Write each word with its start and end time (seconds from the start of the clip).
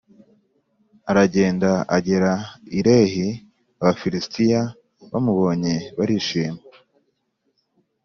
aragenda 1.09 1.71
agera 1.97 2.31
i 2.77 2.79
Lehi 2.85 3.27
Abafilisitiya 3.81 4.61
bamubonye 5.11 5.73
barishima 5.97 6.59